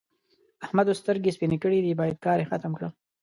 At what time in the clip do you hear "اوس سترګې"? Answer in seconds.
0.87-1.35